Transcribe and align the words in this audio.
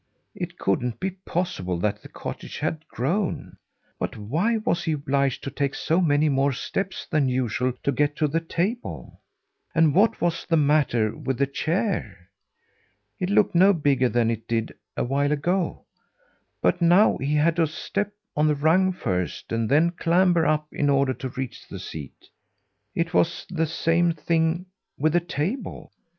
It 0.33 0.57
couldn't 0.57 0.99
be 0.99 1.11
possible 1.11 1.77
that 1.77 2.01
the 2.01 2.09
cottage 2.09 2.57
had 2.57 2.87
grown. 2.87 3.57
But 3.99 4.17
why 4.17 4.57
was 4.57 4.81
he 4.85 4.93
obliged 4.93 5.43
to 5.43 5.51
take 5.51 5.75
so 5.75 6.01
many 6.01 6.27
more 6.27 6.53
steps 6.53 7.05
than 7.05 7.29
usual 7.29 7.73
to 7.83 7.91
get 7.91 8.15
to 8.15 8.27
the 8.27 8.39
table? 8.39 9.21
And 9.75 9.93
what 9.93 10.19
was 10.19 10.47
the 10.47 10.57
matter 10.57 11.15
with 11.15 11.37
the 11.37 11.45
chair? 11.45 12.31
It 13.19 13.29
looked 13.29 13.53
no 13.53 13.73
bigger 13.73 14.09
than 14.09 14.31
it 14.31 14.47
did 14.47 14.73
a 14.97 15.03
while 15.03 15.31
ago; 15.31 15.85
but 16.63 16.81
now 16.81 17.17
he 17.19 17.35
had 17.35 17.57
to 17.57 17.67
step 17.67 18.11
on 18.35 18.47
the 18.47 18.55
rung 18.55 18.91
first, 18.91 19.51
and 19.51 19.69
then 19.69 19.91
clamber 19.91 20.47
up 20.47 20.65
in 20.71 20.89
order 20.89 21.13
to 21.13 21.29
reach 21.29 21.67
the 21.67 21.77
seat. 21.77 22.27
It 22.95 23.13
was 23.13 23.45
the 23.51 23.67
same 23.67 24.13
thing 24.13 24.65
with 24.97 25.13
the 25.13 25.19
table. 25.19 25.91